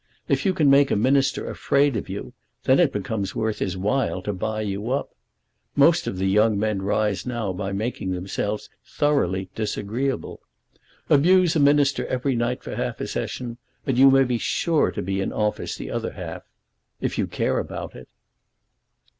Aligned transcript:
If 0.27 0.47
you 0.47 0.55
can 0.55 0.67
make 0.67 0.89
a 0.89 0.95
Minister 0.95 1.47
afraid 1.47 1.95
of 1.95 2.09
you, 2.09 2.33
then 2.63 2.79
it 2.79 2.91
becomes 2.91 3.35
worth 3.35 3.59
his 3.59 3.77
while 3.77 4.23
to 4.23 4.33
buy 4.33 4.61
you 4.61 4.89
up. 4.89 5.13
Most 5.75 6.07
of 6.07 6.17
the 6.17 6.25
young 6.27 6.57
men 6.57 6.81
rise 6.81 7.23
now 7.27 7.53
by 7.53 7.71
making 7.71 8.09
themselves 8.09 8.67
thoroughly 8.83 9.49
disagreeable. 9.53 10.39
Abuse 11.07 11.55
a 11.55 11.59
Minister 11.59 12.07
every 12.07 12.35
night 12.35 12.63
for 12.63 12.75
half 12.75 12.99
a 12.99 13.05
session, 13.05 13.57
and 13.85 13.95
you 13.95 14.09
may 14.09 14.23
be 14.23 14.39
sure 14.39 14.89
to 14.89 15.03
be 15.03 15.21
in 15.21 15.31
office 15.31 15.75
the 15.77 15.91
other 15.91 16.13
half, 16.13 16.41
if 16.99 17.19
you 17.19 17.27
care 17.27 17.59
about 17.59 17.93
it." 17.95 18.07